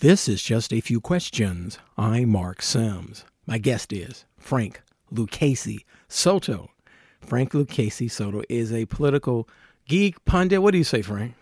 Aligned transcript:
This 0.00 0.28
is 0.28 0.42
just 0.42 0.74
a 0.74 0.82
few 0.82 1.00
questions. 1.00 1.78
I'm 1.96 2.28
Marc 2.28 2.60
Sims. 2.60 3.24
My 3.46 3.56
guest 3.56 3.94
is 3.94 4.26
Frank 4.36 4.82
Lucchese 5.10 5.86
Soto. 6.06 6.68
Frank 7.22 7.54
Lucchese 7.54 8.08
Soto 8.08 8.42
is 8.50 8.74
a 8.74 8.84
political 8.84 9.48
geek 9.88 10.22
pundit. 10.26 10.60
What 10.60 10.72
do 10.72 10.78
you 10.78 10.84
say, 10.84 11.00
Frank? 11.00 11.34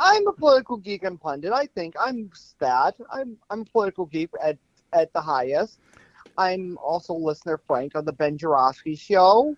I'm 0.00 0.26
a 0.26 0.32
political 0.32 0.78
geek 0.78 1.04
and 1.04 1.20
pundit. 1.20 1.52
I 1.52 1.66
think 1.66 1.94
I'm 2.00 2.32
that. 2.58 2.96
I'm 3.08 3.36
I'm 3.50 3.60
a 3.60 3.64
political 3.66 4.06
geek 4.06 4.30
at 4.42 4.58
at 4.92 5.12
the 5.12 5.20
highest. 5.20 5.78
I'm 6.36 6.76
also 6.78 7.14
listener 7.14 7.60
Frank 7.68 7.94
on 7.94 8.04
the 8.04 8.12
Ben 8.12 8.36
Joravsky 8.36 8.96
show. 8.96 9.54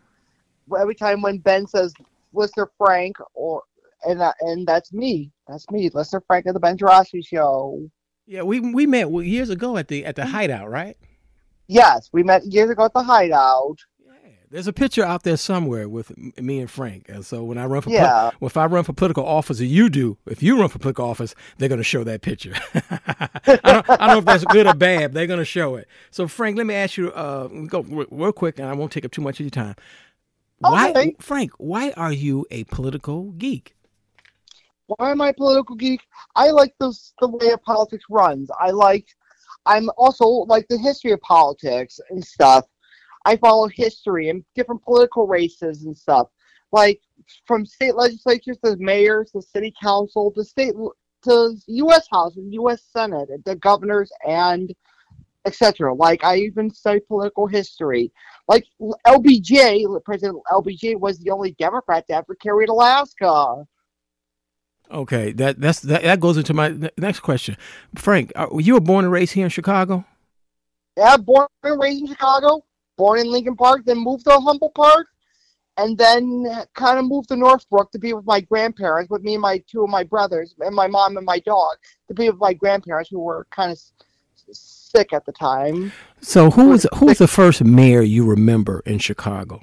Every 0.79 0.95
time 0.95 1.23
when 1.23 1.39
Ben 1.39 1.67
says 1.67 1.95
listener 2.35 2.71
Frank 2.77 3.17
or 3.33 3.63
and 4.05 4.21
that, 4.21 4.37
and 4.43 4.67
that's 4.67 4.93
me. 4.93 5.31
That's 5.49 5.71
me, 5.71 5.89
listener 5.95 6.23
Frank 6.27 6.45
of 6.45 6.53
the 6.53 6.61
Ben 6.61 6.77
Joravsky 6.77 7.23
show. 7.23 7.89
Yeah, 8.27 8.43
we 8.43 8.61
we 8.61 8.87
met 8.87 9.11
years 9.11 9.51
ago 9.51 9.77
at 9.77 9.89
the 9.89 10.05
at 10.05 10.17
the 10.17 10.27
Hideout, 10.27 10.71
right? 10.71 10.97
Yes, 11.67 12.09
we 12.13 12.23
met 12.23 12.45
years 12.45 12.71
ago 12.71 12.85
at 12.85 12.93
the 12.93 13.03
Hideout. 13.03 13.79
There's 14.53 14.67
a 14.67 14.73
picture 14.73 15.03
out 15.03 15.23
there 15.23 15.39
somewhere 15.39 15.89
with 15.89 16.13
me 16.39 16.61
and 16.61 16.71
Frank. 16.71 17.09
And 17.09 17.25
so 17.25 17.43
when 17.43 17.57
I 17.57 17.65
run 17.65 17.81
for 17.81 17.89
yeah. 17.89 18.33
well, 18.39 18.49
if 18.49 18.59
I 18.59 18.67
run 18.67 18.85
for 18.85 18.93
political 18.93 19.25
office, 19.25 19.59
or 19.63 19.65
you 19.65 19.89
do, 19.89 20.19
if 20.27 20.43
you 20.43 20.61
run 20.61 20.69
for 20.69 20.79
political 20.79 21.09
office, 21.09 21.35
they're 21.57 21.71
going 21.71 21.81
to 21.81 21.85
show 21.85 22.05
that 22.05 22.21
picture. 22.21 22.53
I, 22.75 23.29
don't, 23.47 23.91
I, 23.91 23.97
don't, 23.97 24.09
know 24.09 24.19
if 24.19 24.25
that's 24.27 24.45
good 24.45 24.67
or 24.67 24.75
bad. 24.75 25.15
They're 25.15 25.27
going 25.27 25.39
to 25.39 25.47
show 25.47 25.77
it. 25.77 25.89
So 26.11 26.29
Frank, 26.29 26.59
let 26.59 26.67
me 26.67 26.75
ask 26.75 26.99
you, 26.99 27.11
uh, 27.13 27.49
go 27.67 27.81
real 27.81 28.33
quick, 28.33 28.59
and 28.59 28.69
I 28.69 28.75
won't 28.75 28.93
take 28.93 29.07
up 29.07 29.13
too 29.13 29.23
much 29.23 29.41
of 29.41 29.45
your 29.45 29.51
time. 29.51 29.75
Okay. 30.63 30.93
Why. 30.93 31.15
Frank? 31.19 31.53
Why 31.57 31.93
are 31.93 32.13
you 32.13 32.45
a 32.51 32.65
political 32.65 33.33
geek? 33.33 33.75
Why 34.99 35.11
am 35.11 35.21
I 35.21 35.31
a 35.31 35.35
political 35.35 35.77
geek? 35.77 36.01
I 36.35 36.51
like 36.51 36.75
the 36.79 36.97
the 37.21 37.29
way 37.29 37.51
of 37.51 37.63
politics 37.63 38.05
runs. 38.11 38.51
I 38.59 38.71
like. 38.71 39.07
I'm 39.65 39.91
also 39.97 40.27
like 40.27 40.67
the 40.69 40.79
history 40.79 41.13
of 41.13 41.21
politics 41.21 42.01
and 42.11 42.25
stuff. 42.25 42.67
I 43.25 43.37
follow 43.37 43.69
history 43.69 44.29
and 44.29 44.45
different 44.57 44.83
political 44.83 45.27
races 45.27 45.85
and 45.85 45.97
stuff. 45.97 46.29
Like 46.73 47.01
from 47.47 47.65
state 47.65 47.95
legislatures 47.95 48.59
to 48.65 48.77
mayors 48.79 49.31
to 49.33 49.43
city 49.43 49.73
council 49.81 50.33
to 50.33 50.43
state 50.43 50.75
to 51.25 51.57
U.S. 51.67 52.07
House 52.11 52.37
and 52.37 52.53
U.S. 52.55 52.83
Senate, 52.93 53.29
and 53.31 53.45
the 53.45 53.57
governors 53.57 54.11
and 54.27 54.75
etc. 55.45 55.95
Like 55.95 56.25
I 56.25 56.37
even 56.39 56.71
study 56.71 57.01
political 57.01 57.47
history. 57.47 58.13
Like 58.49 58.65
LBJ, 59.07 60.05
President 60.05 60.41
LBJ 60.51 60.99
was 60.99 61.19
the 61.19 61.31
only 61.31 61.53
Democrat 61.53 62.07
to 62.09 62.15
ever 62.15 62.35
carry 62.35 62.67
Alaska. 62.67 63.65
Okay, 64.91 65.33
that 65.33 65.61
that's 65.61 65.81
that, 65.81 66.03
that 66.03 66.21
goes 66.21 66.37
into 66.37 66.53
my 66.53 66.91
next 66.99 67.21
question, 67.21 67.57
Frank. 67.95 68.33
Are, 68.37 68.49
you 68.61 68.75
were 68.75 68.81
born 68.81 69.05
and 69.05 69.13
raised 69.13 69.33
here 69.33 69.45
in 69.45 69.51
Chicago? 69.51 70.05
Yeah, 70.97 71.17
born 71.17 71.47
and 71.63 71.81
raised 71.81 72.01
in 72.03 72.07
Chicago 72.09 72.63
born 72.97 73.19
in 73.19 73.31
Lincoln 73.31 73.57
Park, 73.57 73.83
then 73.85 73.99
moved 73.99 74.25
to 74.25 74.31
Humboldt 74.39 74.75
Park, 74.75 75.09
and 75.77 75.97
then 75.97 76.47
kind 76.75 76.99
of 76.99 77.07
moved 77.07 77.29
to 77.29 77.37
Northbrook 77.37 77.91
to 77.93 77.99
be 77.99 78.13
with 78.13 78.27
my 78.27 78.41
grandparents, 78.41 79.11
with 79.11 79.23
me 79.23 79.35
and 79.35 79.43
my 79.43 79.63
two 79.67 79.83
of 79.83 79.91
my 79.91 80.05
brothers, 80.05 80.55
and 80.61 80.75
my 80.75 80.87
mom 80.87 81.17
and 81.17 81.27
my 81.27 81.39
dog, 81.41 81.77
to 82.09 82.15
be 82.15 82.29
with 82.29 82.39
my 82.39 82.53
grandparents 82.53 83.11
who 83.11 83.21
were 83.21 83.47
kind 83.51 83.73
of 83.73 83.79
sick 84.53 85.13
at 85.13 85.25
the 85.25 85.33
time. 85.33 85.93
So 86.21 86.51
who 86.51 86.69
was 86.69 86.87
who 86.97 87.07
was 87.07 87.19
the 87.19 87.29
first 87.29 87.65
mayor 87.65 88.03
you 88.03 88.25
remember 88.25 88.83
in 88.87 88.99
Chicago? 88.99 89.61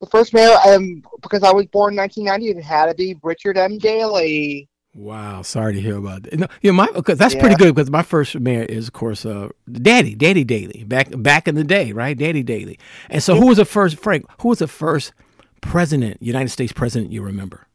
The 0.00 0.06
first 0.06 0.32
mayor, 0.32 0.56
um, 0.66 1.02
because 1.20 1.42
I 1.42 1.52
was 1.52 1.66
born 1.66 1.92
in 1.92 1.98
1990, 1.98 2.58
it 2.58 2.62
had 2.62 2.86
to 2.86 2.94
be 2.94 3.16
Richard 3.22 3.58
M. 3.58 3.76
Daley. 3.76 4.68
Wow, 4.94 5.42
sorry 5.42 5.74
to 5.74 5.80
hear 5.80 5.98
about 5.98 6.24
that. 6.24 6.38
No, 6.38 6.48
you 6.62 6.72
know, 6.72 6.76
my 6.76 6.88
because 6.92 7.16
that's 7.16 7.34
yeah. 7.34 7.40
pretty 7.40 7.54
good 7.54 7.74
because 7.74 7.90
my 7.90 8.02
first 8.02 8.38
mayor 8.40 8.64
is 8.64 8.88
of 8.88 8.92
course 8.92 9.24
uh, 9.24 9.48
Daddy, 9.70 10.16
Daddy 10.16 10.42
Daley, 10.42 10.84
back 10.84 11.08
back 11.16 11.46
in 11.46 11.54
the 11.54 11.62
day, 11.62 11.92
right? 11.92 12.18
Daddy 12.18 12.42
Daley. 12.42 12.78
And 13.08 13.22
so, 13.22 13.36
who 13.36 13.46
was 13.46 13.58
the 13.58 13.64
first 13.64 13.98
Frank? 13.98 14.26
Who 14.40 14.48
was 14.48 14.58
the 14.58 14.66
first 14.66 15.12
president, 15.60 16.20
United 16.20 16.48
States 16.48 16.72
president 16.72 17.12
you 17.12 17.22
remember? 17.22 17.68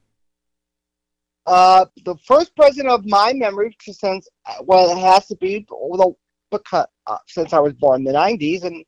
Uh, 1.45 1.85
the 2.03 2.15
first 2.25 2.53
president 2.55 2.89
of 2.89 3.05
my 3.05 3.31
memory, 3.33 3.77
since 3.79 4.27
well, 4.63 4.91
it 4.91 4.99
has 4.99 5.25
to 5.27 5.37
be 5.37 5.65
although 5.71 6.17
because 6.51 6.87
uh, 7.07 7.17
since 7.27 7.53
I 7.53 7.59
was 7.59 7.73
born 7.73 8.01
in 8.01 8.03
the 8.03 8.19
'90s, 8.19 8.63
and 8.65 8.83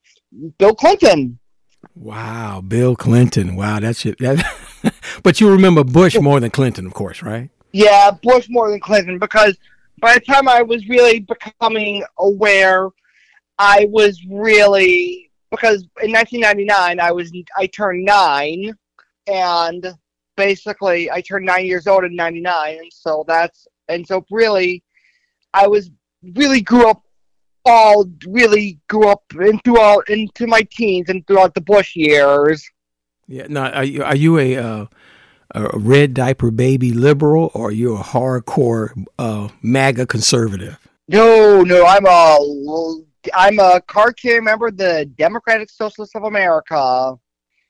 Bill 0.58 0.76
Clinton. 0.76 1.40
Wow, 2.00 2.62
Bill 2.62 2.96
Clinton. 2.96 3.56
Wow, 3.56 3.80
that's 3.80 4.06
it. 4.06 4.18
That, 4.20 4.46
but 5.24 5.42
you 5.42 5.52
remember 5.52 5.84
Bush 5.84 6.18
more 6.20 6.40
than 6.40 6.52
Clinton, 6.52 6.86
of 6.86 6.94
course, 6.94 7.24
right? 7.24 7.50
Yeah, 7.72 8.12
Bush 8.24 8.48
more 8.50 8.70
than 8.70 8.80
Clinton 8.80 9.18
because 9.20 9.58
by 10.00 10.14
the 10.14 10.20
time 10.20 10.48
I 10.48 10.62
was 10.62 10.88
really 10.88 11.22
becoming 11.22 12.04
aware, 12.20 12.90
I 13.58 13.88
was 13.90 14.24
really 14.30 15.32
because 15.50 15.84
in 16.04 16.12
1999 16.12 17.00
I 17.00 17.12
was 17.12 17.32
I 17.58 17.66
turned 17.68 18.06
nine, 18.06 18.74
and 19.26 19.88
basically 20.36 21.10
I 21.10 21.22
turned 21.22 21.46
nine 21.46 21.66
years 21.66 21.88
old 21.88 22.04
in 22.04 22.16
'99, 22.16 22.78
and 22.78 22.94
so 22.94 23.26
that's 23.28 23.68
and 23.90 24.06
so 24.06 24.24
really, 24.30 24.84
I 25.54 25.68
was 25.68 25.90
really 26.36 26.62
grew 26.62 26.90
up 26.90 27.02
all 27.68 28.06
really 28.28 28.80
grew 28.88 29.08
up 29.08 29.24
and 29.32 29.64
throughout 29.64 30.10
into 30.10 30.48
my 30.48 30.62
teens 30.72 31.10
and 31.10 31.26
throughout 31.28 31.54
the 31.54 31.62
Bush 31.62 31.96
years. 31.96 32.70
Yeah. 33.28 33.48
Now, 33.50 33.70
are 33.72 33.84
you 33.84 34.04
are 34.04 34.16
you 34.16 34.40
a 34.40 34.58
uh, 34.58 34.86
a 35.54 35.78
red 35.78 36.14
diaper 36.14 36.52
baby 36.52 36.94
liberal 36.94 37.52
or 37.54 37.70
are 37.70 37.72
you're 37.72 38.00
a 38.00 38.04
hardcore 38.04 39.06
uh, 39.20 39.50
MAGA 39.62 40.06
conservative? 40.08 40.78
No, 41.08 41.62
no, 41.62 41.86
I'm 41.86 42.06
a 42.06 43.02
I'm 43.34 43.60
a 43.60 43.82
card 43.82 44.18
carrying 44.18 44.46
member 44.46 44.68
of 44.68 44.78
the 44.78 45.10
Democratic 45.18 45.70
Socialists 45.70 46.16
of 46.16 46.24
America. 46.24 47.16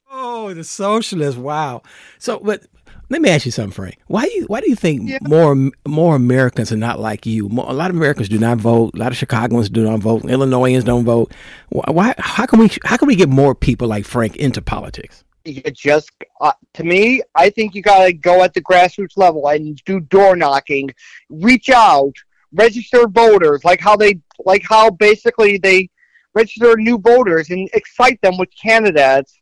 Oh, 0.10 0.54
the 0.54 0.64
socialists! 0.64 1.40
Wow. 1.40 1.82
So, 2.18 2.40
but 2.40 2.66
let 3.10 3.22
me 3.22 3.30
ask 3.30 3.46
you 3.46 3.52
something, 3.52 3.72
Frank. 3.72 3.98
Why 4.08 4.26
do 4.26 4.32
you 4.32 4.46
why 4.46 4.62
do 4.62 4.70
you 4.70 4.76
think 4.76 5.10
yeah. 5.10 5.20
more 5.22 5.56
more 5.88 6.16
Americans 6.16 6.72
are 6.72 6.78
not 6.78 7.00
like 7.00 7.26
you? 7.26 7.50
More, 7.50 7.70
a 7.70 7.74
lot 7.74 7.90
of 7.90 7.96
Americans 7.96 8.30
do 8.30 8.38
not 8.38 8.58
vote. 8.58 8.92
A 8.96 8.98
lot 8.98 9.12
of 9.12 9.18
Chicagoans 9.18 9.70
do 9.70 9.84
not 9.84 10.00
vote. 10.00 10.26
Illinoisans 10.26 10.84
don't 10.84 11.06
vote. 11.06 11.34
Why? 11.70 12.14
How 12.18 12.46
can 12.46 12.60
we 12.60 12.70
how 12.84 12.98
can 12.98 13.08
we 13.08 13.16
get 13.16 13.30
more 13.30 13.56
people 13.56 13.88
like 13.88 14.06
Frank 14.06 14.36
into 14.36 14.62
politics? 14.62 15.24
you 15.48 15.62
just 15.72 16.12
uh, 16.42 16.52
to 16.74 16.84
me 16.84 17.22
i 17.36 17.50
think 17.50 17.74
you 17.74 17.82
got 17.82 18.06
to 18.06 18.14
go 18.14 18.44
at 18.44 18.54
the 18.54 18.62
grassroots 18.62 19.18
level 19.18 19.48
and 19.48 19.82
do 19.86 20.00
door 20.00 20.36
knocking 20.36 20.90
reach 21.30 21.70
out 21.70 22.14
register 22.54 23.08
voters 23.08 23.64
like 23.64 23.80
how 23.80 23.96
they 23.96 24.20
like 24.46 24.64
how 24.68 24.90
basically 24.90 25.58
they 25.58 25.90
register 26.34 26.76
new 26.78 26.98
voters 26.98 27.50
and 27.50 27.70
excite 27.74 28.22
them 28.22 28.38
with 28.38 28.50
candidates 28.62 29.40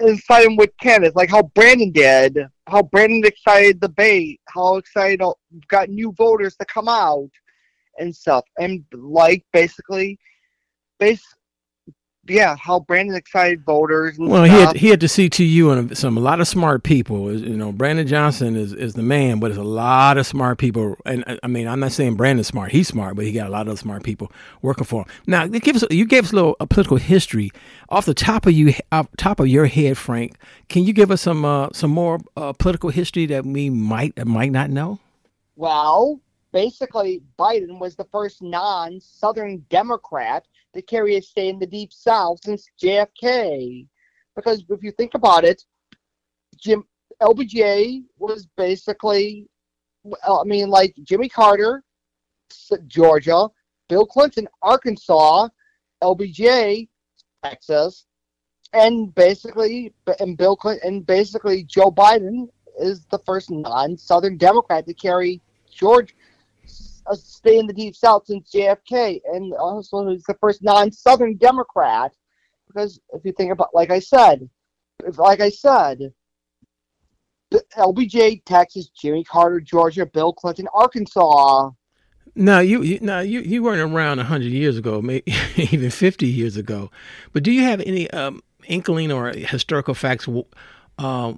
excite 0.00 0.44
them 0.44 0.56
with 0.56 0.70
candidates 0.80 1.16
like 1.16 1.30
how 1.30 1.42
brandon 1.54 1.92
did 1.92 2.38
how 2.68 2.82
brandon 2.82 3.24
excited 3.24 3.80
the 3.80 3.88
bay 3.88 4.38
how 4.48 4.76
excited 4.76 5.20
got 5.68 5.88
new 5.88 6.12
voters 6.12 6.56
to 6.56 6.64
come 6.66 6.88
out 6.88 7.30
and 7.98 8.14
stuff. 8.14 8.44
And 8.58 8.84
like 8.92 9.44
basically 9.52 10.18
base 10.98 11.24
yeah, 12.28 12.56
how 12.56 12.80
Brandon 12.80 13.14
excited 13.16 13.64
voters. 13.64 14.16
well, 14.18 14.44
stuff. 14.44 14.56
he 14.56 14.64
had 14.64 14.76
he 14.76 14.88
had 14.88 15.00
the 15.00 15.06
CTU 15.06 15.76
and 15.76 15.96
some 15.96 16.16
a 16.16 16.20
lot 16.20 16.40
of 16.40 16.48
smart 16.48 16.82
people. 16.82 17.32
You 17.32 17.56
know, 17.56 17.72
Brandon 17.72 18.06
Johnson 18.06 18.56
is, 18.56 18.72
is 18.72 18.94
the 18.94 19.02
man, 19.02 19.38
but 19.40 19.50
it's 19.50 19.58
a 19.58 19.64
lot 19.64 20.18
of 20.18 20.26
smart 20.26 20.58
people. 20.58 20.96
And 21.04 21.38
I 21.42 21.46
mean, 21.46 21.68
I'm 21.68 21.80
not 21.80 21.92
saying 21.92 22.16
Brandon's 22.16 22.46
smart; 22.46 22.72
he's 22.72 22.88
smart, 22.88 23.16
but 23.16 23.24
he 23.24 23.32
got 23.32 23.48
a 23.48 23.50
lot 23.50 23.68
of 23.68 23.78
smart 23.78 24.02
people 24.02 24.30
working 24.62 24.84
for 24.84 25.02
him. 25.02 25.08
Now, 25.26 25.46
give 25.46 25.76
us 25.76 25.84
you 25.90 26.04
gave 26.04 26.24
us 26.24 26.32
a 26.32 26.36
little 26.36 26.56
a 26.60 26.66
political 26.66 26.96
history 26.96 27.50
off 27.88 28.06
the 28.06 28.14
top 28.14 28.46
of 28.46 28.52
you 28.52 28.74
off 28.92 29.08
top 29.16 29.40
of 29.40 29.48
your 29.48 29.66
head, 29.66 29.98
Frank. 29.98 30.36
Can 30.68 30.84
you 30.84 30.92
give 30.92 31.10
us 31.10 31.22
some 31.22 31.44
uh, 31.44 31.68
some 31.72 31.90
more 31.90 32.20
uh, 32.36 32.52
political 32.52 32.90
history 32.90 33.26
that 33.26 33.44
we 33.44 33.70
might 33.70 34.24
might 34.26 34.52
not 34.52 34.70
know? 34.70 35.00
Well, 35.56 36.20
basically, 36.56 37.20
Biden 37.38 37.78
was 37.78 37.96
the 37.96 38.06
first 38.10 38.40
non-Southern 38.40 39.58
Democrat 39.68 40.46
to 40.74 40.80
carry 40.80 41.16
a 41.16 41.20
stay 41.20 41.50
in 41.50 41.58
the 41.58 41.66
deep 41.66 41.92
south 41.92 42.38
since 42.42 42.66
JFK. 42.82 43.86
Because 44.34 44.64
if 44.70 44.82
you 44.82 44.90
think 44.92 45.12
about 45.12 45.44
it, 45.44 45.62
Jim 46.56 46.82
LBJ 47.20 48.04
was 48.18 48.48
basically, 48.56 49.46
I 50.26 50.44
mean, 50.44 50.70
like 50.70 50.94
Jimmy 51.02 51.28
Carter, 51.28 51.84
Georgia, 52.86 53.48
Bill 53.90 54.06
Clinton, 54.06 54.48
Arkansas, 54.62 55.48
LBJ, 56.02 56.88
Texas, 57.44 58.06
and 58.72 59.14
basically, 59.14 59.92
and 60.20 60.38
Bill 60.38 60.56
Clinton, 60.56 60.88
and 60.88 61.06
basically 61.06 61.64
Joe 61.64 61.90
Biden 61.90 62.48
is 62.80 63.04
the 63.10 63.20
first 63.26 63.50
non-Southern 63.50 64.38
Democrat 64.38 64.86
to 64.86 64.94
carry 64.94 65.42
George 65.70 66.14
stay 67.14 67.58
in 67.58 67.66
the 67.66 67.72
deep 67.72 67.94
south 67.94 68.26
since 68.26 68.50
JFK, 68.50 69.20
and 69.32 69.52
also 69.54 70.08
he's 70.08 70.24
the 70.24 70.36
first 70.40 70.62
non-Southern 70.62 71.36
Democrat. 71.36 72.12
Because 72.66 73.00
if 73.12 73.24
you 73.24 73.32
think 73.32 73.52
about, 73.52 73.74
like 73.74 73.90
I 73.90 74.00
said, 74.00 74.48
if, 75.04 75.18
like 75.18 75.40
I 75.40 75.50
said, 75.50 76.12
LBJ, 77.76 78.42
Texas, 78.44 78.88
Jimmy 78.88 79.24
Carter, 79.24 79.60
Georgia, 79.60 80.06
Bill 80.06 80.32
Clinton, 80.32 80.68
Arkansas. 80.74 81.70
No, 82.34 82.60
you, 82.60 82.82
you 82.82 82.98
you 83.22 83.40
you 83.40 83.62
weren't 83.62 83.80
around 83.80 84.18
hundred 84.18 84.52
years 84.52 84.76
ago, 84.76 85.00
maybe 85.00 85.32
even 85.56 85.90
fifty 85.90 86.26
years 86.26 86.56
ago. 86.56 86.90
But 87.32 87.44
do 87.44 87.50
you 87.50 87.62
have 87.62 87.80
any 87.80 88.10
um, 88.10 88.42
inkling 88.66 89.10
or 89.10 89.28
historical 89.28 89.94
facts? 89.94 90.28
Uh, 90.98 91.34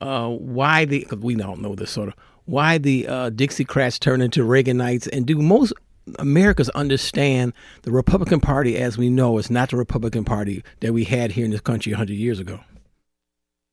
uh, 0.00 0.28
why 0.28 0.84
the? 0.84 1.06
We 1.20 1.36
don't 1.36 1.60
know 1.60 1.74
this 1.74 1.90
sort 1.90 2.08
of 2.08 2.14
why 2.46 2.78
the 2.78 3.06
uh, 3.06 3.30
Dixiecrats 3.30 4.00
turn 4.00 4.22
into 4.22 4.42
Reaganites, 4.42 5.08
and 5.12 5.26
do 5.26 5.38
most 5.38 5.72
Americans 6.18 6.68
understand 6.70 7.52
the 7.82 7.90
Republican 7.90 8.40
Party 8.40 8.76
as 8.78 8.96
we 8.96 9.10
know 9.10 9.38
is 9.38 9.50
not 9.50 9.70
the 9.70 9.76
Republican 9.76 10.24
Party 10.24 10.62
that 10.80 10.92
we 10.92 11.04
had 11.04 11.32
here 11.32 11.44
in 11.44 11.50
this 11.50 11.60
country 11.60 11.92
hundred 11.92 12.14
years 12.14 12.40
ago? 12.40 12.60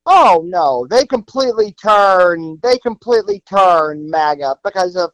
Oh 0.06 0.42
no, 0.44 0.86
they 0.90 1.06
completely 1.06 1.72
turn. 1.72 2.58
They 2.62 2.78
completely 2.78 3.42
turn 3.48 4.10
MAGA 4.10 4.56
because 4.62 4.96
of 4.96 5.12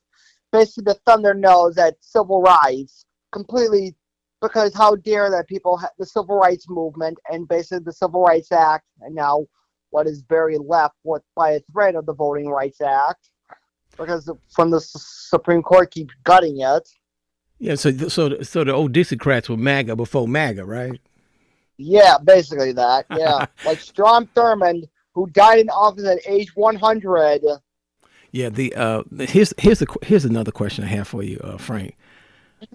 basically 0.50 0.92
the 0.92 1.00
thunder 1.06 1.34
nose 1.34 1.78
at 1.78 1.96
civil 2.00 2.42
rights. 2.42 3.04
Completely 3.32 3.94
because 4.40 4.74
how 4.74 4.96
dare 4.96 5.30
that 5.30 5.46
people 5.46 5.76
ha- 5.76 5.90
the 5.98 6.06
civil 6.06 6.38
rights 6.38 6.66
movement 6.68 7.18
and 7.30 7.46
basically 7.46 7.84
the 7.84 7.92
Civil 7.92 8.22
Rights 8.22 8.50
Act 8.50 8.84
and 9.02 9.14
now 9.14 9.44
what 9.90 10.06
is 10.06 10.22
very 10.28 10.56
left 10.58 10.94
what 11.02 11.22
by 11.36 11.52
a 11.52 11.60
threat 11.72 11.94
of 11.94 12.06
the 12.06 12.14
Voting 12.14 12.48
Rights 12.48 12.80
Act 12.80 13.28
because 14.00 14.30
from 14.48 14.70
the 14.70 14.80
Supreme 14.80 15.62
Court 15.62 15.90
keeps 15.90 16.14
gutting 16.24 16.60
it. 16.60 16.88
Yeah, 17.58 17.74
so 17.74 17.92
so 18.08 18.40
so 18.42 18.64
the 18.64 18.72
old 18.72 18.92
Dixiecrats 18.92 19.48
were 19.48 19.56
MAGA 19.56 19.94
before 19.94 20.26
MAGA, 20.26 20.64
right? 20.64 20.98
Yeah, 21.76 22.16
basically 22.18 22.72
that. 22.72 23.06
Yeah, 23.16 23.46
like 23.64 23.80
Strom 23.80 24.26
Thurmond, 24.34 24.88
who 25.12 25.28
died 25.28 25.60
in 25.60 25.68
office 25.68 26.06
at 26.06 26.18
age 26.26 26.56
100. 26.56 27.42
Yeah, 28.32 28.48
the 28.48 28.74
uh, 28.74 29.02
here's 29.18 29.52
here's 29.58 29.80
the 29.80 29.86
here's 30.02 30.24
another 30.24 30.52
question 30.52 30.84
I 30.84 30.88
have 30.88 31.08
for 31.08 31.22
you, 31.22 31.38
uh, 31.44 31.58
Frank. 31.58 31.96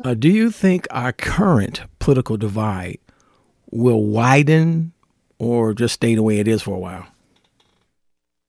Uh, 0.04 0.14
do 0.14 0.30
you 0.30 0.52
think 0.52 0.88
our 0.92 1.14
current 1.14 1.82
political 2.00 2.38
divide 2.38 3.00
will 3.72 4.04
widen 4.04 4.94
or 5.38 5.74
just 5.74 5.96
stay 5.96 6.16
the 6.16 6.24
way 6.24 6.40
it 6.40 6.48
is 6.48 6.62
for 6.62 6.76
a 6.76 6.80
while? 6.80 7.08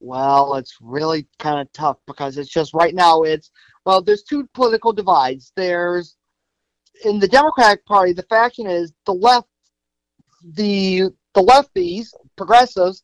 Well, 0.01 0.55
it's 0.57 0.77
really 0.81 1.27
kind 1.39 1.61
of 1.61 1.73
tough 1.73 1.99
because 2.07 2.37
it's 2.37 2.51
just 2.51 2.75
right 2.75 2.95
now 2.95 3.23
it's 3.23 3.51
well, 3.85 4.03
there's 4.03 4.25
two 4.25 4.49
political 4.53 4.93
divides. 4.93 5.53
There's 5.57 6.17
in 7.05 7.19
the 7.19 7.29
Democratic 7.29 7.85
Party, 7.87 8.13
the 8.13 8.23
faction 8.25 8.67
is 8.67 8.93
the 9.07 9.15
left 9.15 9.49
the 10.55 11.11
the 11.35 11.43
lefties, 11.43 12.09
progressives, 12.37 13.03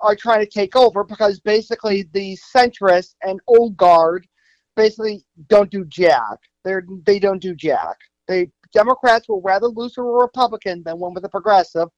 are 0.00 0.16
trying 0.16 0.40
to 0.40 0.50
take 0.50 0.76
over 0.76 1.04
because 1.04 1.40
basically 1.40 2.02
the 2.12 2.36
centrists 2.54 3.14
and 3.22 3.40
old 3.46 3.76
guard 3.76 4.26
basically 4.76 5.24
don't 5.48 5.70
do 5.70 5.84
jack. 5.84 6.38
They're 6.64 6.84
they 7.04 7.18
don't 7.18 7.42
do 7.42 7.54
jack. 7.54 7.96
They 8.28 8.50
Democrats 8.72 9.28
will 9.28 9.42
rather 9.42 9.66
lose 9.66 9.94
to 9.94 10.02
a 10.02 10.22
Republican 10.22 10.82
than 10.84 10.98
one 10.98 11.14
with 11.14 11.24
a 11.24 11.28
progressive. 11.28 11.88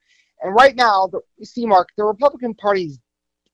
And 0.42 0.54
right 0.54 0.74
now, 0.74 1.06
the, 1.06 1.20
you 1.36 1.44
see, 1.44 1.66
Marc, 1.66 1.88
the 1.96 2.04
Republican 2.04 2.54
Party 2.54 2.84
is 2.84 2.98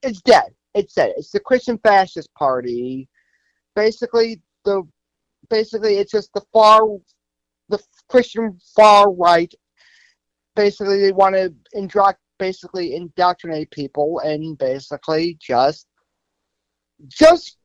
it's 0.02 0.20
dead. 0.22 0.54
It's 0.74 0.94
dead. 0.94 1.14
It's 1.16 1.30
the 1.30 1.40
Christian 1.40 1.78
fascist 1.78 2.32
party. 2.34 3.08
Basically, 3.74 4.42
the 4.64 4.82
basically 5.48 5.96
it's 5.96 6.12
just 6.12 6.32
the 6.34 6.42
far 6.52 6.80
the 7.68 7.78
Christian 8.08 8.58
far 8.76 9.10
right 9.12 9.52
basically 10.56 11.00
they 11.00 11.12
want 11.12 11.34
to 11.34 11.54
indroc 11.76 12.14
basically 12.38 12.94
indoctrinate 12.94 13.70
people 13.70 14.20
and 14.20 14.58
basically 14.58 15.36
just 15.40 15.86
just 17.08 17.56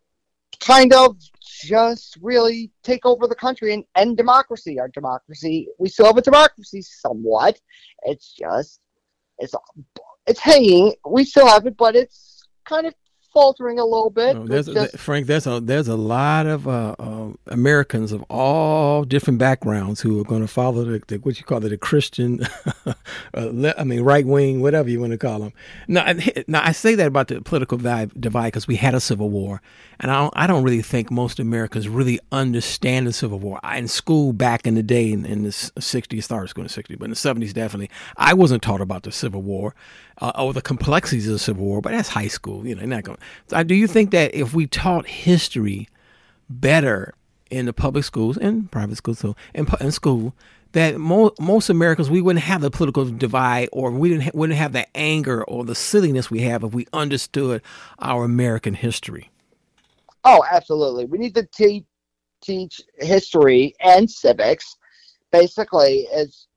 kind 0.59 0.93
of 0.93 1.17
just 1.41 2.17
really 2.21 2.71
take 2.83 3.05
over 3.05 3.27
the 3.27 3.35
country 3.35 3.73
and 3.73 3.83
end 3.95 4.17
democracy. 4.17 4.79
Our 4.79 4.89
democracy, 4.89 5.67
we 5.79 5.89
still 5.89 6.05
have 6.05 6.17
a 6.17 6.21
democracy 6.21 6.81
somewhat. 6.81 7.59
It's 8.03 8.33
just 8.33 8.79
it's 9.39 9.55
it's 10.27 10.39
hanging. 10.39 10.93
We 11.07 11.25
still 11.25 11.47
have 11.47 11.65
it, 11.65 11.75
but 11.77 11.95
it's 11.95 12.32
kind 12.65 12.87
of 12.87 12.93
faltering 13.33 13.79
a 13.79 13.83
little 13.83 14.09
bit. 14.09 14.35
Oh, 14.35 14.45
there's, 14.45 14.67
just, 14.67 14.97
Frank, 14.97 15.27
there's 15.27 15.47
a 15.47 15.59
there's 15.59 15.87
a 15.87 15.95
lot 15.95 16.45
of 16.45 16.67
uh, 16.67 16.95
uh, 16.99 17.29
Americans 17.47 18.11
of 18.11 18.23
all 18.29 19.03
different 19.03 19.39
backgrounds 19.39 19.99
who 20.01 20.21
are 20.21 20.23
going 20.23 20.41
to 20.41 20.47
follow 20.47 20.85
the, 20.85 21.01
the, 21.07 21.17
what 21.17 21.37
you 21.37 21.43
call 21.43 21.63
it, 21.65 21.69
the 21.69 21.77
Christian, 21.77 22.45
uh, 22.85 23.73
I 23.77 23.83
mean, 23.83 24.01
right 24.01 24.25
wing, 24.25 24.61
whatever 24.61 24.89
you 24.89 24.99
want 24.99 25.11
to 25.11 25.17
call 25.17 25.39
them. 25.39 25.53
Now, 25.87 26.13
now 26.47 26.61
I 26.63 26.71
say 26.71 26.95
that 26.95 27.07
about 27.07 27.27
the 27.27 27.41
political 27.41 27.77
divide 27.77 28.13
because 28.13 28.67
we 28.67 28.75
had 28.75 28.93
a 28.93 28.99
civil 28.99 29.29
war, 29.29 29.61
and 29.99 30.11
I 30.11 30.19
don't, 30.19 30.33
I 30.35 30.47
don't 30.47 30.63
really 30.63 30.81
think 30.81 31.11
most 31.11 31.39
Americans 31.39 31.87
really 31.87 32.19
understand 32.31 33.07
the 33.07 33.13
Civil 33.13 33.39
War. 33.39 33.59
I, 33.63 33.77
in 33.77 33.87
school 33.87 34.33
back 34.33 34.67
in 34.67 34.75
the 34.75 34.83
day, 34.83 35.11
in, 35.11 35.25
in 35.25 35.43
the 35.43 35.49
'60s, 35.49 36.23
started 36.23 36.49
school 36.49 36.63
in 36.63 36.67
the 36.67 36.73
'60s, 36.73 36.99
but 36.99 37.05
in 37.05 37.11
the 37.11 37.15
'70s 37.15 37.53
definitely, 37.53 37.89
I 38.17 38.33
wasn't 38.33 38.63
taught 38.63 38.81
about 38.81 39.03
the 39.03 39.11
Civil 39.11 39.41
War 39.41 39.75
uh, 40.19 40.31
or 40.35 40.53
the 40.53 40.61
complexities 40.61 41.27
of 41.27 41.33
the 41.33 41.39
Civil 41.39 41.65
War. 41.65 41.81
But 41.81 41.91
that's 41.91 42.09
high 42.09 42.27
school, 42.27 42.65
you 42.67 42.75
know. 42.75 42.85
Not 42.85 43.03
going. 43.03 43.17
Do 43.65 43.75
you 43.75 43.87
think 43.87 44.11
that 44.11 44.33
if 44.33 44.53
we 44.53 44.67
taught 44.67 45.07
history 45.07 45.89
better 46.49 47.13
in 47.49 47.65
the 47.65 47.73
public 47.73 48.03
schools 48.03 48.37
and 48.37 48.71
private 48.71 48.97
schools, 48.97 49.19
so 49.19 49.35
in, 49.53 49.67
in 49.79 49.91
school, 49.91 50.33
that 50.73 50.97
mo- 50.97 51.33
most 51.39 51.69
Americans 51.69 52.09
we 52.09 52.21
wouldn't 52.21 52.43
have 52.43 52.61
the 52.61 52.71
political 52.71 53.05
divide, 53.05 53.69
or 53.71 53.91
we 53.91 54.09
didn't 54.09 54.23
ha- 54.23 54.31
wouldn't 54.33 54.57
have 54.57 54.73
the 54.73 54.85
anger 54.97 55.43
or 55.43 55.63
the 55.63 55.75
silliness 55.75 56.29
we 56.29 56.41
have 56.41 56.63
if 56.63 56.73
we 56.73 56.87
understood 56.91 57.61
our 57.99 58.23
American 58.23 58.73
history. 58.73 59.29
Oh, 60.23 60.43
absolutely. 60.49 61.05
We 61.05 61.17
need 61.17 61.35
to 61.35 61.45
te- 61.45 61.85
teach 62.41 62.81
history 62.97 63.75
and 63.79 64.09
civics. 64.09 64.77
Basically, 65.31 66.07
is 66.13 66.47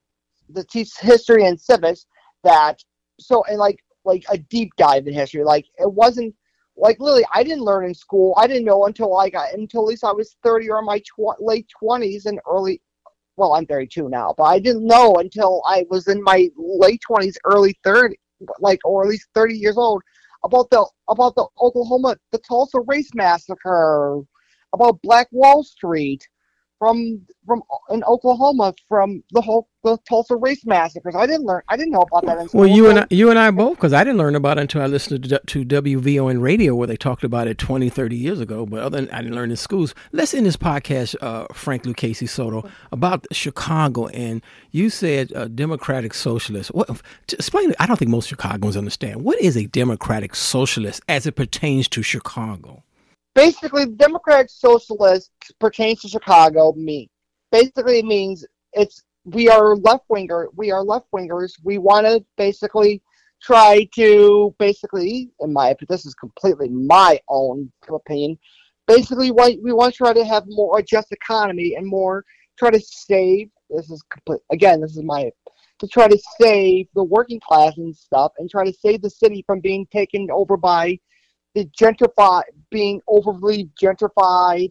to 0.54 0.64
teach 0.64 0.96
history 0.98 1.46
and 1.46 1.60
civics 1.60 2.06
that 2.44 2.82
so 3.18 3.42
and 3.44 3.58
like 3.58 3.82
like 4.04 4.24
a 4.30 4.38
deep 4.38 4.74
dive 4.76 5.06
in 5.06 5.14
history. 5.14 5.44
Like 5.44 5.66
it 5.78 5.92
wasn't 5.92 6.34
like 6.76 6.98
literally 7.00 7.24
I 7.32 7.42
didn't 7.42 7.64
learn 7.64 7.86
in 7.86 7.94
school. 7.94 8.34
I 8.36 8.46
didn't 8.46 8.64
know 8.64 8.86
until 8.86 9.16
i 9.18 9.30
got 9.30 9.52
until 9.54 9.82
at 9.82 9.88
least 9.88 10.04
I 10.04 10.12
was 10.12 10.36
thirty 10.42 10.70
or 10.70 10.82
my 10.82 10.98
tw- 11.00 11.40
late 11.40 11.66
twenties 11.68 12.26
and 12.26 12.40
early. 12.50 12.80
Well, 13.38 13.52
I'm 13.52 13.66
32 13.66 14.08
now, 14.08 14.34
but 14.38 14.44
I 14.44 14.58
didn't 14.58 14.86
know 14.86 15.16
until 15.16 15.62
I 15.68 15.84
was 15.90 16.08
in 16.08 16.22
my 16.22 16.48
late 16.56 17.02
20s, 17.06 17.34
early 17.44 17.78
30, 17.84 18.16
like 18.60 18.78
or 18.82 19.02
at 19.02 19.10
least 19.10 19.28
30 19.34 19.54
years 19.54 19.76
old 19.76 20.02
about 20.42 20.70
the 20.70 20.86
about 21.08 21.34
the 21.34 21.46
Oklahoma 21.60 22.16
the 22.32 22.38
Tulsa 22.38 22.80
race 22.86 23.10
massacre, 23.14 24.20
about 24.72 25.02
Black 25.02 25.28
Wall 25.32 25.62
Street, 25.62 26.26
from 26.78 27.26
from 27.46 27.62
in 27.90 28.02
Oklahoma 28.04 28.74
from 28.88 29.22
the 29.30 29.40
whole 29.40 29.68
the 29.86 29.96
Tulsa 30.08 30.36
race 30.36 30.66
massacres. 30.66 31.14
I 31.16 31.26
didn't 31.26 31.44
learn. 31.46 31.62
I 31.68 31.76
didn't 31.76 31.92
know 31.92 32.00
about 32.00 32.26
that 32.26 32.38
in. 32.38 32.48
Well, 32.52 32.66
you 32.66 32.90
and 32.90 33.00
I, 33.00 33.06
you 33.10 33.30
and 33.30 33.38
I 33.38 33.50
both, 33.52 33.76
because 33.76 33.92
I 33.92 34.02
didn't 34.02 34.18
learn 34.18 34.34
about 34.34 34.58
it 34.58 34.62
until 34.62 34.82
I 34.82 34.86
listened 34.86 35.24
to, 35.24 35.38
to 35.38 35.64
WVON 35.64 36.40
radio, 36.40 36.74
where 36.74 36.88
they 36.88 36.96
talked 36.96 37.22
about 37.22 37.46
it 37.46 37.56
20, 37.56 37.88
30 37.88 38.16
years 38.16 38.40
ago. 38.40 38.66
But 38.66 38.80
other 38.80 39.00
than 39.00 39.10
I 39.10 39.22
didn't 39.22 39.36
learn 39.36 39.50
in 39.50 39.56
schools. 39.56 39.94
Let's 40.12 40.34
end 40.34 40.44
this 40.44 40.56
podcast, 40.56 41.14
uh, 41.20 41.46
Frank 41.52 41.86
Lucchese 41.86 42.26
Soto, 42.26 42.68
about 42.90 43.26
Chicago. 43.32 44.08
And 44.08 44.42
you 44.72 44.90
said 44.90 45.32
uh, 45.34 45.48
democratic 45.48 46.14
socialist. 46.14 46.74
What? 46.74 47.00
Explain. 47.32 47.72
I 47.78 47.86
don't 47.86 47.96
think 47.96 48.10
most 48.10 48.28
Chicagoans 48.28 48.76
understand 48.76 49.22
what 49.24 49.40
is 49.40 49.56
a 49.56 49.66
democratic 49.66 50.34
socialist 50.34 51.00
as 51.08 51.26
it 51.26 51.36
pertains 51.36 51.88
to 51.88 52.02
Chicago 52.02 52.82
basically 53.36 53.84
democratic 53.84 54.50
socialist 54.50 55.30
pertains 55.60 56.00
to 56.00 56.08
chicago 56.08 56.72
me. 56.72 57.08
Basically 57.52 58.00
it 58.00 58.06
means 58.06 58.44
it's 58.72 59.04
we 59.24 59.48
are 59.48 59.76
left 59.76 60.04
winger 60.08 60.48
we 60.56 60.72
are 60.72 60.82
left 60.82 61.06
wingers 61.14 61.52
we 61.62 61.78
want 61.78 62.06
to 62.06 62.24
basically 62.36 63.02
try 63.42 63.86
to 63.94 64.54
basically 64.58 65.30
in 65.40 65.52
my 65.52 65.76
this 65.88 66.06
is 66.06 66.14
completely 66.14 66.70
my 66.70 67.20
own 67.28 67.70
opinion. 67.88 68.38
Basically 68.88 69.30
we 69.30 69.72
want 69.72 69.92
to 69.92 69.98
try 69.98 70.12
to 70.14 70.24
have 70.24 70.44
more 70.48 70.78
a 70.78 70.82
just 70.82 71.12
economy 71.12 71.74
and 71.76 71.86
more 71.86 72.24
try 72.58 72.70
to 72.70 72.80
save 72.80 73.50
this 73.68 73.90
is 73.90 74.02
complete 74.10 74.40
again 74.50 74.80
this 74.80 74.96
is 74.96 75.02
my 75.02 75.30
to 75.78 75.86
try 75.86 76.08
to 76.08 76.18
save 76.40 76.86
the 76.94 77.04
working 77.04 77.40
class 77.46 77.76
and 77.76 77.94
stuff 77.94 78.32
and 78.38 78.48
try 78.48 78.64
to 78.64 78.72
save 78.72 79.02
the 79.02 79.10
city 79.10 79.44
from 79.46 79.60
being 79.60 79.86
taken 79.92 80.28
over 80.30 80.56
by 80.56 80.98
gentrify 81.64 82.42
being 82.70 83.00
overly 83.08 83.70
gentrified 83.80 84.70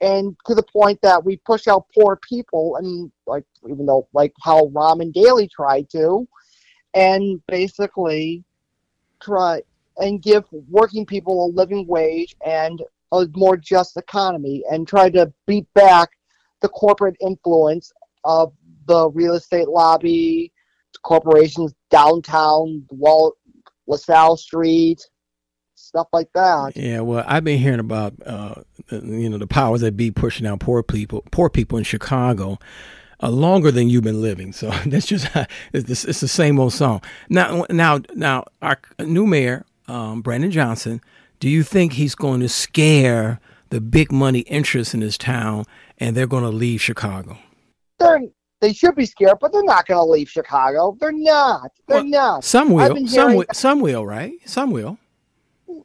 and 0.00 0.36
to 0.46 0.54
the 0.54 0.62
point 0.64 1.00
that 1.02 1.24
we 1.24 1.36
push 1.38 1.68
out 1.68 1.86
poor 1.94 2.18
people 2.28 2.76
and 2.76 3.10
like 3.26 3.44
even 3.70 3.86
though 3.86 4.08
like 4.12 4.32
how 4.42 4.66
Rahman 4.74 5.12
Daley 5.12 5.48
tried 5.48 5.88
to 5.90 6.26
and 6.94 7.40
basically 7.46 8.44
try 9.20 9.62
and 9.98 10.22
give 10.22 10.44
working 10.68 11.06
people 11.06 11.46
a 11.46 11.54
living 11.54 11.86
wage 11.86 12.34
and 12.44 12.82
a 13.12 13.26
more 13.34 13.56
just 13.56 13.96
economy 13.96 14.62
and 14.70 14.88
try 14.88 15.10
to 15.10 15.32
beat 15.46 15.72
back 15.74 16.10
the 16.60 16.68
corporate 16.68 17.16
influence 17.20 17.92
of 18.24 18.52
the 18.86 19.10
real 19.10 19.34
estate 19.34 19.68
lobby, 19.68 20.50
corporations 21.02 21.74
downtown, 21.90 22.84
Wall, 22.90 23.34
LaSalle 23.86 24.36
Street, 24.36 25.06
stuff 25.82 26.08
like 26.12 26.32
that. 26.34 26.72
Yeah, 26.76 27.00
well, 27.00 27.24
I've 27.26 27.44
been 27.44 27.58
hearing 27.58 27.80
about 27.80 28.14
uh, 28.24 28.54
you 28.90 29.28
know 29.28 29.38
the 29.38 29.46
powers 29.46 29.80
that 29.80 29.96
be 29.96 30.10
pushing 30.10 30.46
out 30.46 30.60
poor 30.60 30.82
people, 30.82 31.24
poor 31.30 31.50
people 31.50 31.78
in 31.78 31.84
Chicago. 31.84 32.58
Uh, 33.24 33.30
longer 33.30 33.70
than 33.70 33.88
you've 33.88 34.02
been 34.02 34.20
living, 34.20 34.52
so 34.52 34.70
that's 34.86 35.06
just 35.06 35.28
it's, 35.72 36.04
it's 36.04 36.20
the 36.20 36.28
same 36.28 36.58
old 36.58 36.72
song. 36.72 37.00
Now, 37.28 37.66
now, 37.70 38.00
now, 38.14 38.44
our 38.60 38.80
new 38.98 39.26
mayor, 39.26 39.64
um, 39.86 40.22
Brandon 40.22 40.50
Johnson, 40.50 41.00
do 41.38 41.48
you 41.48 41.62
think 41.62 41.92
he's 41.92 42.16
going 42.16 42.40
to 42.40 42.48
scare 42.48 43.40
the 43.70 43.80
big 43.80 44.10
money 44.10 44.40
interests 44.40 44.92
in 44.92 45.02
his 45.02 45.16
town, 45.16 45.66
and 45.98 46.16
they're 46.16 46.26
going 46.26 46.42
to 46.42 46.50
leave 46.50 46.82
Chicago? 46.82 47.38
They're 48.00 48.22
they 48.62 48.72
should 48.72 48.94
be 48.94 49.06
scared, 49.06 49.38
but 49.40 49.52
they're 49.52 49.64
not 49.64 49.88
going 49.88 49.98
to 49.98 50.10
leave 50.10 50.30
Chicago. 50.30 50.96
They're 50.98 51.10
not. 51.10 51.72
They're 51.88 51.96
well, 51.98 52.04
not. 52.04 52.44
Some 52.44 52.70
will. 52.70 53.06
Some 53.08 53.34
will. 53.34 53.44
Some 53.52 53.80
will. 53.80 54.06
Right? 54.06 54.34
Some 54.46 54.70
will. 54.70 54.98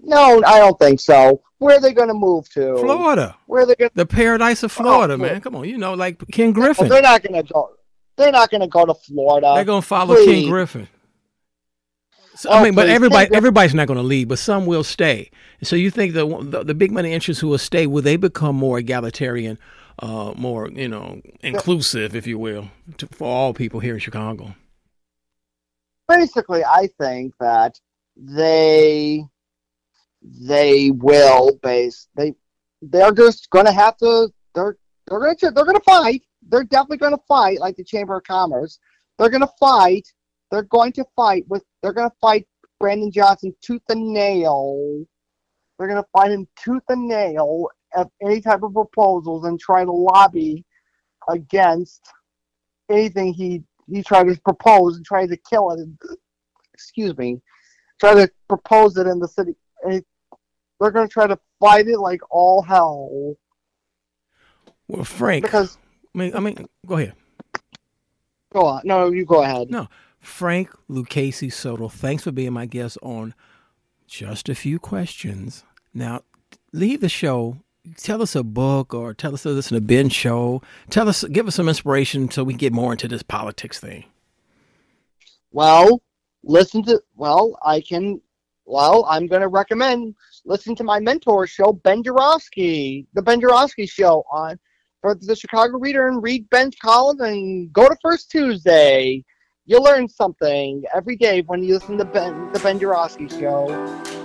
No, 0.02 0.42
I 0.46 0.60
don't 0.60 0.78
think 0.80 1.00
so. 1.00 1.42
Where 1.60 1.78
are 1.78 1.82
they 1.82 1.94
going 1.94 2.08
to 2.10 2.14
move 2.14 2.50
to? 2.54 2.78
Florida. 2.78 3.36
Where 3.48 3.64
are 3.64 3.66
they 3.66 3.76
going? 3.76 3.92
The 3.96 4.06
paradise 4.06 4.64
of 4.64 4.72
Florida, 4.72 5.16
oh, 5.16 5.18
man. 5.18 5.42
Come 5.42 5.56
on, 5.56 5.68
you 5.68 5.78
know, 5.78 5.94
like 5.94 6.24
Ken 6.32 6.52
Griffin. 6.52 6.88
they're 6.88 7.02
not 7.02 7.24
going 7.24 7.44
to 7.44 7.54
go. 7.54 7.72
They're 8.16 8.32
not 8.32 8.50
going 8.50 8.62
to 8.62 8.68
go 8.68 8.86
to 8.86 8.94
Florida. 8.94 9.54
They're 9.56 9.66
going 9.66 9.82
to 9.82 9.88
follow 9.88 10.16
please. 10.16 10.44
Ken 10.44 10.50
Griffin. 10.50 10.88
So, 12.36 12.50
oh, 12.52 12.60
I 12.60 12.64
mean, 12.66 12.76
but 12.76 12.88
everybody, 12.88 13.34
everybody's 13.34 13.74
not 13.74 13.88
going 13.88 13.98
to 13.98 14.04
leave, 14.04 14.28
but 14.28 14.38
some 14.38 14.68
will 14.68 14.84
stay. 14.84 15.32
So 15.64 15.76
you 15.76 15.90
think 15.90 16.14
the, 16.14 16.28
the, 16.44 16.64
the 16.64 16.76
big 16.76 16.92
money 16.92 17.12
interests 17.12 17.42
who 17.42 17.48
will 17.48 17.58
stay 17.58 17.88
will 17.88 18.04
they 18.04 18.16
become 18.16 18.56
more 18.56 18.78
egalitarian, 18.78 19.58
uh, 20.00 20.34
more 20.36 20.70
you 20.70 20.88
know 20.88 21.20
inclusive, 21.42 22.16
if 22.16 22.28
you 22.28 22.38
will, 22.38 22.70
to, 22.98 23.08
for 23.08 23.28
all 23.28 23.54
people 23.56 23.80
here 23.80 23.96
in 23.96 24.00
Chicago? 24.00 24.54
Basically, 26.08 26.64
I 26.64 26.90
think 27.00 27.34
that 27.40 27.80
they 28.16 29.26
they 30.22 30.92
will 30.92 31.58
base 31.62 32.08
they 32.16 32.34
they're 32.82 33.12
just 33.12 33.50
to 33.66 33.72
have 33.72 33.98
to 33.98 34.30
they're 34.54 34.78
they're 35.10 35.36
to 35.36 35.52
they're 35.52 35.66
to 35.66 35.84
fight. 35.86 36.24
They're 36.50 36.64
definitely 36.64 36.98
to 37.14 37.24
fight 37.28 37.60
like 37.60 37.76
the 37.76 37.84
Chamber 37.84 38.18
of 38.18 38.24
Commerce. 38.24 38.80
They're 39.18 39.30
to 39.42 39.54
fight. 39.60 40.08
They're 40.52 40.64
going 40.64 40.94
to 40.94 41.06
fight 41.16 41.46
with 41.48 41.64
they're 41.82 41.94
to 42.10 42.16
fight 42.22 42.46
Brandon 42.80 43.12
Johnson 43.12 43.56
tooth 43.62 43.82
and 43.90 44.14
nail. 44.14 45.06
They're 45.78 45.88
to 46.02 46.10
fight 46.14 46.32
him 46.32 46.48
tooth 46.62 46.84
and 46.90 47.08
nail 47.08 47.68
at 47.96 48.08
any 48.22 48.42
type 48.42 48.64
of 48.64 48.74
proposals 48.74 49.46
and 49.46 49.60
try 49.60 49.84
to 49.84 49.92
lobby 49.92 50.66
against 51.30 52.02
anything 52.90 53.34
he 53.34 53.64
he 53.90 54.04
tried 54.04 54.28
to 54.28 54.40
propose 54.42 54.98
and 54.98 55.06
try 55.06 55.26
to 55.26 55.38
kill 55.50 55.72
it. 55.72 55.88
Excuse 56.74 57.18
me, 57.18 57.42
try 58.00 58.14
to 58.14 58.30
propose 58.48 58.98
it 58.98 59.08
in 59.08 59.20
the 59.20 59.28
city. 59.28 59.56
They're 59.84 60.92
going 60.92 61.08
to 61.08 61.14
try 61.14 61.28
to 61.28 61.40
fight 61.60 61.88
it 61.88 62.00
like 62.00 62.22
all 62.30 62.62
hell. 62.62 63.36
Well, 64.88 65.04
Frank, 65.04 65.44
because 65.44 65.78
I 66.16 66.18
mean, 66.18 66.36
I 66.36 66.40
mean, 66.40 66.68
go 66.86 66.96
ahead. 66.96 67.14
Go 68.54 68.66
on. 68.66 68.82
No, 68.86 69.12
you 69.12 69.26
go 69.26 69.44
ahead. 69.44 69.70
No, 69.70 69.88
Frank 70.20 70.70
Lucchese 70.88 71.50
Soto. 71.50 71.90
Thanks 71.90 72.24
for 72.24 72.32
being 72.32 72.54
my 72.54 72.66
guest 72.66 72.98
on 73.02 73.34
just 74.08 74.48
a 74.50 74.56
few 74.56 74.80
questions. 74.80 75.66
Now, 75.94 76.22
leave 76.72 77.02
the 77.02 77.10
show. 77.10 77.58
Tell 77.98 78.22
us 78.22 78.36
a 78.36 78.44
book 78.44 78.94
or 78.94 79.14
tell 79.14 79.34
us 79.34 79.44
to 79.44 79.50
listen 79.50 79.76
to 79.76 79.82
Ben 79.82 80.10
show. 80.10 80.62
Tell 80.90 81.10
us, 81.10 81.24
give 81.26 81.48
us 81.48 81.56
some 81.56 81.70
inspiration 81.70 82.30
so 82.30 82.44
we 82.44 82.54
can 82.54 82.60
get 82.60 82.74
more 82.74 82.92
into 82.92 83.08
this 83.08 83.24
politics 83.24 83.80
thing. 83.80 84.06
Well, 85.52 86.02
listen 86.44 86.84
to, 86.84 87.02
well, 87.16 87.58
I 87.64 87.82
can, 87.82 88.22
well, 88.68 89.06
I'm 89.10 89.26
going 89.28 89.42
to 89.42 89.48
recommend 89.48 90.14
listen 90.46 90.76
to 90.76 90.84
my 90.84 91.00
mentor 91.00 91.48
show, 91.48 91.74
Ben 91.74 92.04
Joravsky, 92.04 93.08
the 93.14 93.22
Ben 93.22 93.42
Joravsky 93.42 93.86
show 93.86 94.24
on 94.32 94.60
for 95.02 95.16
the 95.16 95.36
Chicago 95.36 95.78
Reader 95.78 96.08
and 96.08 96.22
read 96.22 96.50
Ben's 96.50 96.76
column 96.82 97.22
and 97.22 97.72
go 97.72 97.88
to 97.88 97.96
First 98.02 98.30
Tuesday. 98.30 99.24
You'll 99.66 99.84
learn 99.84 100.08
something 100.08 100.84
every 100.94 101.18
day 101.18 101.42
when 101.42 101.64
you 101.64 101.74
listen 101.76 101.98
to 101.98 102.06
Ben, 102.06 102.52
the 102.54 102.60
Ben 102.60 102.80
Joravsky 102.80 103.28
show. 103.28 103.70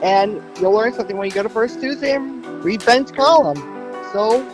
And 0.02 0.40
you'll 0.61 0.72
learn 0.72 0.92
something 0.92 1.16
when 1.16 1.28
you 1.28 1.34
go 1.34 1.42
to 1.42 1.49
First 1.49 1.80
Tuesday 1.80 2.14
and 2.14 2.44
read 2.64 2.84
Ben's 2.84 3.11
column. 3.11 3.58
So 4.12 4.49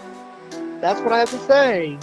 that's 0.81 1.01
what 1.01 1.13
I 1.13 1.19
have 1.19 1.31
to 1.31 1.39
say. 1.41 1.99